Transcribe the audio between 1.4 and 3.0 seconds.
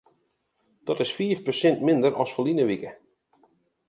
persint minder as ferline wike.